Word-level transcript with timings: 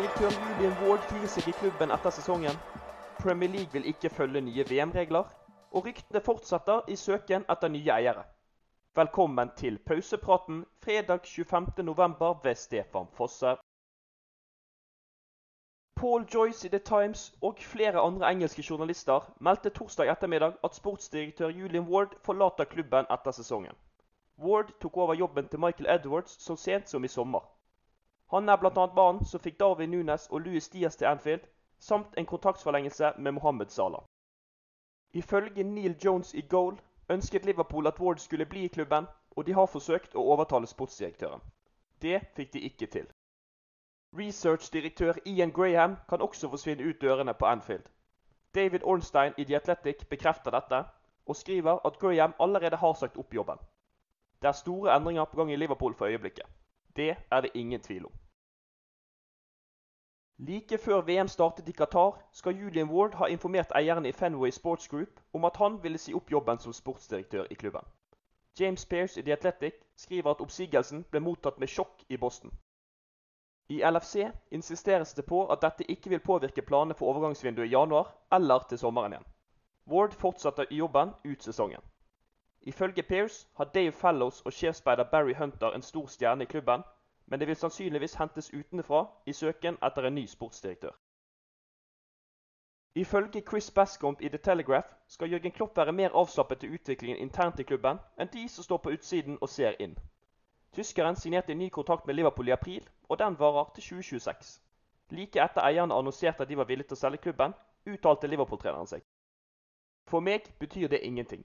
Sportsdirektør 0.00 0.46
Julian 0.48 0.76
Ward 0.80 1.02
firer 1.04 1.28
seg 1.28 1.48
i 1.50 1.52
klubben 1.52 1.90
etter 1.92 2.12
sesongen. 2.16 2.56
Premier 3.20 3.50
League 3.52 3.74
vil 3.74 3.88
ikke 3.90 4.08
følge 4.08 4.40
nye 4.40 4.64
VM-regler. 4.64 5.26
Og 5.76 5.84
ryktene 5.84 6.22
fortsetter 6.24 6.88
i 6.88 6.96
søken 6.96 7.44
etter 7.52 7.68
nye 7.68 7.90
eiere. 7.92 8.22
Velkommen 8.96 9.52
til 9.60 9.76
pausepraten 9.90 10.62
fredag 10.86 11.28
25.11. 11.28 12.40
ved 12.46 12.54
Stefan 12.62 13.12
Fosse. 13.18 13.52
Paul 16.00 16.24
Joyce 16.34 16.66
i 16.68 16.72
The 16.72 16.78
Times 16.78 17.34
og 17.42 17.60
flere 17.60 18.00
andre 18.00 18.32
engelske 18.32 18.64
journalister 18.70 19.28
meldte 19.40 19.68
torsdag 19.68 20.14
ettermiddag 20.16 20.56
at 20.64 20.80
sportsdirektør 20.80 21.52
Julian 21.60 21.88
Ward 21.92 22.16
forlater 22.24 22.64
klubben 22.64 23.04
etter 23.18 23.36
sesongen. 23.36 23.76
Ward 24.38 24.72
tok 24.80 24.96
over 24.96 25.14
jobben 25.14 25.48
til 25.48 25.60
Michael 25.60 25.92
Edwards 26.00 26.40
så 26.42 26.56
sent 26.56 26.88
som 26.88 27.04
i 27.04 27.16
sommer. 27.20 27.59
Han 28.30 28.48
er 28.48 28.56
bl.a. 28.56 28.86
mannen 28.86 29.24
som 29.24 29.40
fikk 29.42 29.58
Darwin 29.60 29.90
Nunes 29.90 30.28
og 30.30 30.40
Louis 30.40 30.68
Diaz 30.68 30.96
til 30.96 31.06
Anfield, 31.10 31.46
samt 31.78 32.14
en 32.18 32.26
kontraktsforlengelse 32.26 33.12
med 33.18 33.32
Mohammed 33.32 33.68
Salah. 33.68 34.04
Ifølge 35.12 35.62
Neil 35.62 35.96
Jones 36.04 36.34
i 36.34 36.40
Goal 36.40 36.78
ønsket 37.10 37.44
Liverpool 37.44 37.86
at 37.86 38.00
Ward 38.00 38.18
skulle 38.18 38.46
bli 38.46 38.64
i 38.64 38.68
klubben, 38.68 39.06
og 39.36 39.46
de 39.46 39.52
har 39.52 39.66
forsøkt 39.66 40.14
å 40.14 40.22
overtale 40.34 40.66
sportsdirektøren. 40.66 41.42
Det 42.02 42.20
fikk 42.36 42.52
de 42.52 42.60
ikke 42.60 42.86
til. 42.86 43.08
Researchdirektør 44.18 45.18
Ian 45.26 45.52
Graham 45.52 45.96
kan 46.08 46.22
også 46.22 46.48
forsvinne 46.50 46.86
ut 46.86 47.02
dørene 47.02 47.34
på 47.34 47.46
Anfield. 47.46 47.90
David 48.54 48.80
Ornstein 48.84 49.34
i 49.38 49.44
The 49.44 49.56
Athletic 49.56 50.06
bekrefter 50.10 50.50
dette, 50.50 50.84
og 51.26 51.36
skriver 51.36 51.86
at 51.86 51.98
Graham 51.98 52.34
allerede 52.40 52.76
har 52.76 52.94
sagt 52.94 53.18
opp 53.18 53.34
jobben. 53.34 53.58
Det 54.42 54.48
er 54.48 54.62
store 54.62 54.96
endringer 54.96 55.24
på 55.24 55.36
gang 55.36 55.52
i 55.52 55.56
Liverpool 55.56 55.94
for 55.94 56.06
øyeblikket. 56.06 56.46
Det 57.00 57.14
er 57.30 57.40
det 57.40 57.50
ingen 57.54 57.80
tvil 57.80 58.06
om. 58.06 58.12
Like 60.48 60.78
før 60.78 61.00
VM 61.00 61.28
startet 61.28 61.68
i 61.68 61.72
Qatar, 61.72 62.20
skal 62.32 62.56
Julian 62.56 62.90
Ward 62.90 63.14
ha 63.14 63.26
informert 63.26 63.72
eierne 63.76 64.08
i 64.08 64.12
Fenway 64.12 64.50
Sports 64.50 64.88
Group 64.88 65.20
om 65.32 65.44
at 65.44 65.56
han 65.56 65.82
ville 65.82 65.98
si 65.98 66.14
opp 66.14 66.32
jobben 66.32 66.58
som 66.58 66.72
sportsdirektør 66.72 67.46
i 67.50 67.54
klubben. 67.54 67.84
James 68.60 68.86
Pearce 68.86 69.20
i 69.20 69.22
The 69.22 69.32
Athletic 69.32 69.74
skriver 69.96 70.30
at 70.30 70.40
oppsigelsen 70.40 71.04
ble 71.10 71.20
mottatt 71.20 71.60
med 71.60 71.68
sjokk 71.68 72.04
i 72.08 72.16
Boston. 72.16 72.52
I 73.68 73.82
LFC 73.90 74.16
insisteres 74.50 75.14
det 75.14 75.26
på 75.26 75.44
at 75.52 75.60
dette 75.62 75.90
ikke 75.92 76.10
vil 76.10 76.24
påvirke 76.24 76.62
planene 76.62 76.94
for 76.94 77.12
overgangsvinduet 77.12 77.68
i 77.68 77.74
januar 77.76 78.08
eller 78.32 78.64
til 78.68 78.78
sommeren 78.78 79.12
igjen. 79.12 79.28
Ward 79.92 80.16
fortsetter 80.24 80.66
i 80.70 80.80
jobben 80.80 81.12
ut 81.24 81.42
sesongen. 81.42 81.89
Ifølge 82.62 83.02
Pearce 83.02 83.48
har 83.56 83.64
Dave 83.64 83.92
Fellows 83.92 84.42
og 84.42 84.52
sjefsspeider 84.52 85.04
Barry 85.04 85.34
Hunter 85.34 85.70
en 85.70 85.82
stor 85.82 86.06
stjerne 86.06 86.42
i 86.42 86.46
klubben, 86.46 86.82
men 87.26 87.40
det 87.40 87.48
vil 87.48 87.56
sannsynligvis 87.56 88.14
hentes 88.14 88.54
utenfra 88.54 89.06
i 89.26 89.32
søken 89.32 89.78
etter 89.82 90.02
en 90.06 90.14
ny 90.14 90.26
sportsdirektør. 90.26 90.90
Ifølge 92.94 93.42
Chris 93.48 93.70
Bascomp 93.70 94.20
i 94.20 94.28
The 94.28 94.38
Telegraph 94.38 94.86
skal 95.08 95.30
Jørgen 95.30 95.52
Klopp 95.52 95.76
være 95.76 95.92
mer 95.92 96.10
avslappet 96.14 96.60
til 96.60 96.74
utviklingen 96.74 97.18
internt 97.18 97.60
i 97.60 97.62
klubben 97.62 97.98
enn 98.18 98.32
de 98.32 98.48
som 98.48 98.64
står 98.64 98.76
på 98.76 98.90
utsiden 98.90 99.38
og 99.40 99.48
ser 99.48 99.78
inn. 99.80 99.94
Tyskeren 100.72 101.16
signerte 101.16 101.52
en 101.52 101.58
ny 101.58 101.68
kontrakt 101.68 102.06
med 102.06 102.14
Liverpool 102.14 102.48
i 102.48 102.52
april, 102.56 102.88
og 103.08 103.18
den 103.18 103.38
varer 103.38 103.70
til 103.74 103.82
2026. 103.82 104.60
Like 105.10 105.42
etter 105.42 105.62
eierne 105.62 105.94
annonserte 105.94 106.42
at 106.42 106.48
de 106.48 106.56
var 106.56 106.64
villige 106.64 106.88
til 106.88 106.98
å 106.98 107.00
selge 107.00 107.22
klubben, 107.22 107.54
uttalte 107.86 108.26
Liverpool-treneren 108.26 108.86
seg. 108.86 109.02
For 110.06 110.20
meg 110.20 110.50
betyr 110.58 110.88
det 110.88 111.00
ingenting. 111.06 111.44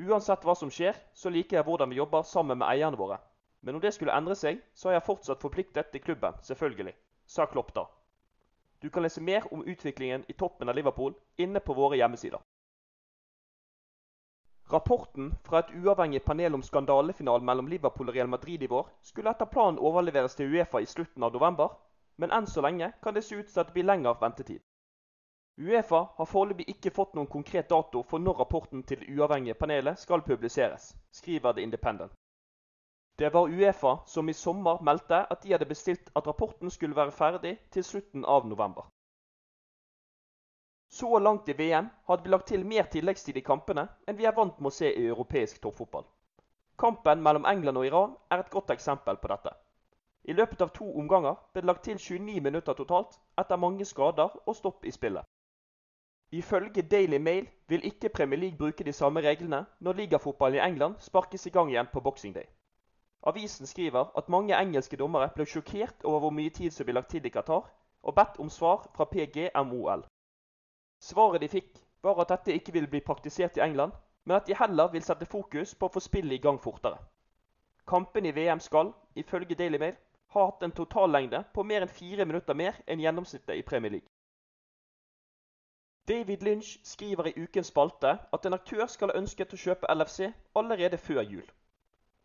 Uansett 0.00 0.44
hva 0.44 0.54
som 0.56 0.70
skjer, 0.72 0.96
så 1.12 1.28
liker 1.28 1.58
jeg 1.58 1.66
hvordan 1.66 1.90
vi 1.90 1.98
jobber 1.98 2.22
sammen 2.24 2.58
med 2.58 2.68
eierne 2.70 2.96
våre. 2.96 3.18
Men 3.60 3.76
om 3.76 3.82
det 3.82 3.92
skulle 3.92 4.14
endre 4.16 4.36
seg, 4.38 4.62
så 4.72 4.88
er 4.88 4.96
jeg 4.96 5.06
fortsatt 5.08 5.42
forpliktet 5.42 5.90
til 5.92 6.00
klubben, 6.00 6.38
selvfølgelig, 6.46 6.94
sa 7.28 7.44
Klopp 7.50 7.74
da. 7.76 7.84
Du 8.80 8.88
kan 8.88 9.04
lese 9.04 9.20
mer 9.20 9.44
om 9.52 9.66
utviklingen 9.68 10.24
i 10.28 10.32
toppen 10.32 10.72
av 10.72 10.78
Liverpool 10.78 11.12
inne 11.36 11.60
på 11.60 11.76
våre 11.76 11.98
hjemmesider. 12.00 12.40
Rapporten 14.72 15.34
fra 15.44 15.60
et 15.60 15.74
uavhengig 15.74 16.22
panel 16.24 16.54
om 16.54 16.62
skandalefinalen 16.62 17.44
mellom 17.44 17.68
Liverpool 17.68 18.08
og 18.08 18.14
Real 18.14 18.30
Madrid 18.30 18.62
i 18.62 18.70
vår 18.70 18.88
skulle 19.02 19.34
etter 19.34 19.50
planen 19.50 19.82
overleveres 19.82 20.38
til 20.38 20.54
Uefa 20.54 20.80
i 20.80 20.88
slutten 20.88 21.26
av 21.26 21.34
november, 21.34 21.74
men 22.16 22.32
enn 22.32 22.46
så 22.48 22.62
lenge 22.64 22.92
kan 23.02 23.16
det 23.16 23.24
se 23.26 23.36
ut 23.36 23.50
til 23.50 23.60
at 23.60 23.68
det 23.68 23.76
blir 23.76 23.88
lengre 23.90 24.14
ventetid. 24.22 24.62
Uefa 25.60 25.98
har 26.16 26.26
foreløpig 26.28 26.64
ikke 26.72 26.90
fått 26.96 27.12
noen 27.16 27.28
konkret 27.28 27.68
dato 27.68 28.00
for 28.08 28.22
når 28.24 28.38
rapporten 28.40 28.80
til 28.88 29.02
det 29.02 29.10
uavhengige 29.12 29.58
panelet 29.60 29.98
skal 30.00 30.22
publiseres, 30.24 30.86
skriver 31.12 31.52
The 31.52 31.62
Independent. 31.66 32.12
Det 33.20 33.28
var 33.34 33.50
Uefa 33.52 33.90
som 34.08 34.28
i 34.28 34.32
sommer 34.32 34.80
meldte 34.80 35.18
at 35.34 35.42
de 35.42 35.52
hadde 35.52 35.68
bestilt 35.68 36.08
at 36.16 36.26
rapporten 36.30 36.72
skulle 36.72 36.96
være 36.96 37.12
ferdig 37.12 37.58
til 37.76 37.84
slutten 37.84 38.24
av 38.24 38.46
november. 38.48 38.86
Så 40.88 41.18
langt 41.18 41.48
i 41.48 41.54
VM 41.58 41.90
hadde 42.08 42.24
vi 42.24 42.32
lagt 42.32 42.48
til 42.48 42.64
mer 42.66 42.88
tilleggstid 42.94 43.36
i 43.36 43.44
kampene 43.44 43.84
enn 44.08 44.16
vi 44.16 44.24
er 44.30 44.36
vant 44.38 44.56
med 44.58 44.72
å 44.72 44.76
se 44.78 44.88
i 44.88 45.04
europeisk 45.10 45.60
toppfotball. 45.60 46.06
Kampen 46.80 47.20
mellom 47.22 47.44
England 47.44 47.82
og 47.82 47.86
Iran 47.86 48.14
er 48.30 48.40
et 48.40 48.50
godt 48.50 48.72
eksempel 48.72 49.20
på 49.20 49.28
dette. 49.34 49.52
I 50.24 50.32
løpet 50.32 50.64
av 50.64 50.72
to 50.72 50.88
omganger 51.04 51.36
ble 51.52 51.60
det 51.60 51.68
lagt 51.68 51.84
til 51.84 52.00
29 52.00 52.40
minutter 52.48 52.80
totalt 52.80 53.20
etter 53.44 53.60
mange 53.60 53.84
skader 53.84 54.40
og 54.46 54.56
stopp 54.56 54.88
i 54.88 54.94
spillet. 54.96 55.28
Ifølge 56.32 56.82
Daily 56.82 57.18
Mail 57.18 57.48
vil 57.68 57.84
ikke 57.84 58.08
Premier 58.08 58.38
League 58.38 58.58
bruke 58.58 58.84
de 58.84 58.92
samme 58.92 59.20
reglene 59.20 59.64
når 59.80 59.92
ligafotballen 59.92 60.58
i 60.58 60.68
England 60.68 60.94
sparkes 60.98 61.46
i 61.46 61.50
gang 61.50 61.70
igjen 61.70 61.88
på 61.92 62.00
Boxing 62.00 62.34
Day. 62.34 62.46
Avisen 63.22 63.66
skriver 63.66 64.12
at 64.18 64.28
mange 64.28 64.54
engelske 64.54 64.96
dommere 64.96 65.30
ble 65.34 65.46
sjokkert 65.46 66.04
over 66.04 66.20
hvor 66.20 66.30
mye 66.30 66.50
tid 66.50 66.70
som 66.70 66.86
ble 66.86 66.94
lagt 66.94 67.10
til 67.10 67.26
i 67.26 67.32
Qatar, 67.34 67.66
og 68.02 68.14
bedt 68.14 68.38
om 68.38 68.48
svar 68.48 68.86
fra 68.94 69.04
PGMOL. 69.04 70.04
Svaret 71.00 71.40
de 71.40 71.48
fikk, 71.48 71.80
var 72.02 72.20
at 72.22 72.30
dette 72.32 72.54
ikke 72.54 72.72
ville 72.72 72.88
bli 72.88 73.00
praktisert 73.00 73.58
i 73.58 73.64
England, 73.66 73.92
men 74.24 74.36
at 74.36 74.46
de 74.46 74.56
heller 74.56 74.92
vil 74.92 75.02
sette 75.02 75.26
fokus 75.26 75.74
på 75.74 75.88
å 75.88 75.94
få 75.96 76.00
spillet 76.00 76.38
i 76.38 76.42
gang 76.46 76.62
fortere. 76.62 77.02
Kampen 77.86 78.26
i 78.26 78.32
VM 78.32 78.60
skal, 78.60 78.94
ifølge 79.16 79.58
Daily 79.58 79.78
Mail, 79.82 79.98
ha 80.30 80.46
hatt 80.46 80.62
en 80.62 80.72
totallengde 80.72 81.42
på 81.54 81.66
mer 81.66 81.82
enn 81.82 81.92
fire 81.92 82.24
minutter 82.24 82.54
mer 82.54 82.78
enn 82.86 83.02
gjennomsnittet 83.02 83.58
i 83.58 83.66
Premier 83.66 83.98
League. 83.98 84.09
David 86.10 86.42
Lynch 86.42 86.78
skriver 86.82 87.26
i 87.26 87.42
ukens 87.42 87.66
spalte 87.66 88.18
at 88.32 88.46
en 88.46 88.54
aktør 88.56 88.86
skal 88.90 89.12
ha 89.12 89.18
ønsket 89.20 89.52
å 89.54 89.58
kjøpe 89.64 89.90
LFC 89.94 90.32
allerede 90.58 90.98
før 90.98 91.20
jul. 91.22 91.44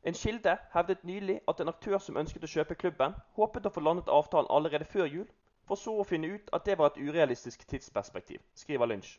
En 0.10 0.14
kilde 0.18 0.56
hevdet 0.74 1.04
nylig 1.06 1.36
at 1.52 1.60
en 1.62 1.70
aktør 1.70 2.00
som 2.02 2.18
ønsket 2.18 2.48
å 2.48 2.50
kjøpe 2.50 2.78
klubben, 2.82 3.14
håpet 3.38 3.68
å 3.70 3.72
få 3.76 3.84
landet 3.86 4.10
avtalen 4.10 4.50
allerede 4.50 4.88
før 4.90 5.06
jul, 5.06 5.28
for 5.70 5.78
så 5.78 5.94
å 6.02 6.06
finne 6.12 6.32
ut 6.34 6.50
at 6.58 6.66
det 6.66 6.78
var 6.80 6.90
et 6.90 6.98
urealistisk 6.98 7.68
tidsperspektiv, 7.68 8.42
skriver 8.56 8.90
Lynch. 8.90 9.12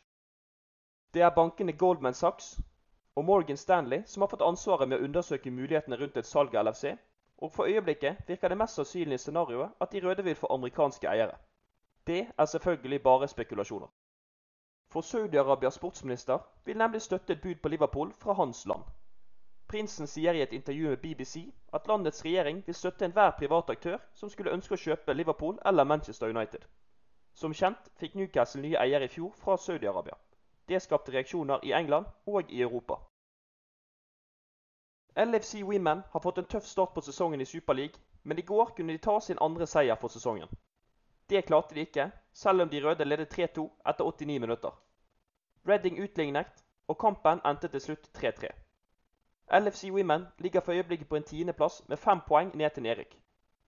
Det 1.13 1.23
er 1.23 1.31
bankene 1.37 1.75
Goldman 1.83 2.17
Sachs 2.19 2.57
og 3.15 3.25
Morgan 3.29 3.57
Stanley 3.57 4.03
som 4.05 4.25
har 4.25 4.31
fått 4.33 4.43
ansvaret 4.49 4.89
med 4.89 4.99
å 4.99 5.07
undersøke 5.07 5.51
mulighetene 5.51 6.01
rundt 6.01 6.19
et 6.19 6.27
salg 6.27 6.55
av 6.55 6.67
LFC, 6.67 6.91
og 7.37 7.53
for 7.55 7.71
øyeblikket 7.71 8.27
virker 8.27 8.51
det 8.51 8.59
mest 8.59 8.75
sannsynlige 8.75 9.23
scenarioet 9.23 9.79
at 9.79 9.95
de 9.95 10.03
røde 10.03 10.27
vil 10.27 10.35
få 10.35 10.51
amerikanske 10.57 11.07
eiere. 11.07 11.39
Det 12.07 12.25
er 12.27 12.51
selvfølgelig 12.55 13.01
bare 13.07 13.31
spekulasjoner. 13.31 13.87
For 14.89 15.01
Saudi-Arabias 15.01 15.75
sportsminister 15.75 16.39
vil 16.65 16.77
nemlig 16.77 17.01
støtte 17.01 17.33
et 17.33 17.41
bud 17.41 17.55
på 17.55 17.69
Liverpool 17.69 18.13
fra 18.13 18.33
hans 18.33 18.65
land. 18.65 18.83
Prinsen 19.67 20.07
sier 20.07 20.33
i 20.33 20.41
et 20.41 20.53
intervju 20.53 20.89
med 20.89 20.97
BBC 20.97 21.41
at 21.73 21.87
landets 21.87 22.23
regjering 22.25 22.61
vil 22.65 22.75
støtte 22.75 23.05
enhver 23.05 23.33
privat 23.39 23.69
aktør 23.69 23.97
som 24.13 24.29
skulle 24.29 24.53
ønske 24.55 24.77
å 24.77 24.83
kjøpe 24.83 25.13
Liverpool 25.13 25.59
eller 25.65 25.83
Manchester 25.83 26.31
United. 26.31 26.63
Som 27.33 27.53
kjent 27.53 27.91
fikk 27.99 28.15
Newcastle 28.15 28.61
nye 28.61 28.79
eiere 28.79 29.09
i 29.09 29.11
fjor 29.15 29.33
fra 29.41 29.57
Saudi-Arabia. 29.57 30.15
Det 30.67 30.81
skapte 30.81 31.11
reaksjoner 31.11 31.59
i 31.63 31.73
England 31.75 32.07
og 32.25 32.51
i 32.51 32.61
Europa. 32.61 33.01
LFC 35.17 35.63
Women 35.63 36.03
har 36.13 36.23
fått 36.23 36.37
en 36.37 36.47
tøff 36.55 36.65
start 36.65 36.93
på 36.95 37.01
sesongen 37.01 37.41
i 37.41 37.45
Super 37.45 37.73
League, 37.73 37.99
men 38.23 38.39
i 38.39 38.47
går 38.53 38.71
kunne 38.77 38.93
de 38.93 39.03
ta 39.03 39.19
sin 39.19 39.39
andre 39.41 39.67
seier 39.67 39.95
for 39.95 40.07
sesongen. 40.07 40.47
Det 41.29 41.45
klarte 41.45 41.75
de 41.75 41.79
ikke, 41.79 42.11
selv 42.33 42.61
om 42.61 42.69
de 42.69 42.83
røde 42.83 43.05
ledet 43.05 43.33
3-2 43.39 43.65
etter 43.89 44.05
89 44.05 44.39
minutter. 44.39 44.71
Reading 45.67 45.99
utlignet, 46.03 46.63
og 46.87 46.97
kampen 46.97 47.41
endte 47.45 47.67
til 47.67 47.81
slutt 47.81 48.09
3-3. 48.17 48.47
LFC 49.59 49.89
Women 49.91 50.27
ligger 50.39 50.61
for 50.61 50.71
øyeblikket 50.71 51.09
på 51.09 51.15
en 51.15 51.23
tiendeplass 51.23 51.83
med 51.87 51.97
fem 51.97 52.19
poeng 52.27 52.55
ned 52.55 52.69
til 52.69 52.85
Erik. 52.85 53.19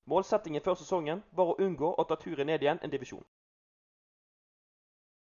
Målsettingen 0.06 0.62
før 0.62 0.74
sesongen 0.74 1.24
var 1.32 1.52
å 1.52 1.58
unngå 1.60 1.92
å 1.98 2.04
ta 2.04 2.16
turen 2.16 2.48
ned 2.48 2.64
igjen 2.64 2.80
en 2.84 2.92
divisjon. 2.92 3.26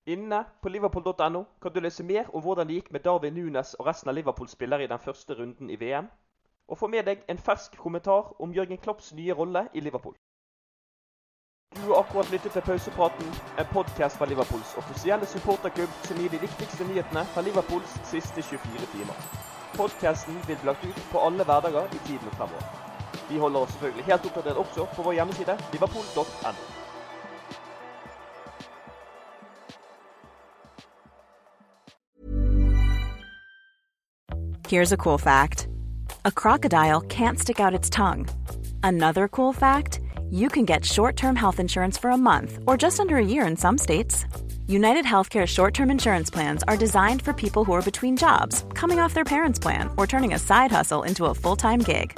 Inne 0.07 0.45
på 0.61 0.69
liverpool.no 0.69 1.43
kan 1.61 1.73
du 1.73 1.79
lese 1.79 2.03
mer 2.03 2.29
om 2.35 2.41
hvordan 2.41 2.67
det 2.67 2.77
gikk 2.77 2.91
med 2.95 3.03
Darwin 3.03 3.33
Nunes 3.35 3.73
og 3.75 3.89
resten 3.89 4.09
av 4.09 4.15
Liverpools 4.15 4.55
spillere 4.55 4.85
i 4.85 4.87
den 4.87 5.03
første 5.03 5.35
runden 5.35 5.69
i 5.69 5.75
VM, 5.75 6.07
og 6.67 6.77
få 6.77 6.87
med 6.87 7.05
deg 7.05 7.25
en 7.27 7.41
fersk 7.49 7.75
kommentar 7.77 8.31
om 8.39 8.53
Jørgen 8.55 8.77
Klopps 8.77 9.11
nye 9.13 9.33
rolle 9.33 9.67
i 9.73 9.83
Liverpool. 9.83 10.15
Du 11.75 11.81
har 11.81 11.99
akkurat 11.99 12.31
lyttet 12.31 12.51
til 12.51 12.61
Pausepraten, 12.61 13.27
en 13.59 13.65
podkast 13.73 14.17
fra 14.17 14.25
Liverpools 14.25 14.73
offisielle 14.77 15.25
supporterklubb 15.25 15.89
som 16.03 16.17
gir 16.17 16.31
de 16.31 16.39
viktigste 16.41 16.87
nyhetene 16.87 17.25
fra 17.33 17.41
Liverpools 17.41 17.97
siste 18.07 18.41
24 18.41 18.87
timer. 18.93 19.19
Podkasten 19.75 20.39
vil 20.47 20.55
bli 20.61 20.69
lagt 20.69 20.85
ut 20.85 21.01
på 21.11 21.19
alle 21.27 21.43
hverdager 21.43 21.85
i 21.93 21.99
tiden 22.07 22.31
fremover. 22.37 22.63
Vi 23.29 23.37
holder 23.37 23.59
oss 23.59 23.71
selvfølgelig 23.75 24.05
helt 24.05 24.25
oppdatert 24.25 24.57
også 24.63 24.87
på 24.95 25.03
vår 25.03 25.13
hjemmeside 25.19 25.57
liverpool.no. 25.73 26.53
Here's 34.67 34.91
a 34.91 34.97
cool 34.97 35.17
fact 35.17 35.67
a 36.25 36.31
crocodile 36.31 37.01
can't 37.01 37.39
stick 37.39 37.59
out 37.59 37.73
its 37.73 37.89
tongue. 37.89 38.25
Another 38.83 39.27
cool 39.27 39.53
fact 39.53 39.99
you 40.31 40.49
can 40.49 40.65
get 40.65 40.83
short 40.83 41.15
term 41.15 41.35
health 41.35 41.59
insurance 41.59 41.97
for 41.97 42.09
a 42.09 42.17
month 42.17 42.59
or 42.65 42.77
just 42.77 42.99
under 42.99 43.17
a 43.17 43.25
year 43.25 43.45
in 43.45 43.55
some 43.55 43.77
states. 43.77 44.25
United 44.67 45.05
Healthcare 45.05 45.45
short 45.45 45.73
term 45.73 45.89
insurance 45.91 46.29
plans 46.29 46.63
are 46.67 46.77
designed 46.77 47.21
for 47.21 47.33
people 47.33 47.63
who 47.63 47.73
are 47.73 47.81
between 47.81 48.17
jobs, 48.17 48.65
coming 48.73 48.99
off 48.99 49.13
their 49.13 49.23
parents' 49.23 49.59
plan, 49.59 49.89
or 49.97 50.07
turning 50.07 50.33
a 50.33 50.39
side 50.39 50.71
hustle 50.71 51.03
into 51.03 51.25
a 51.25 51.33
full 51.33 51.55
time 51.55 51.79
gig. 51.79 52.17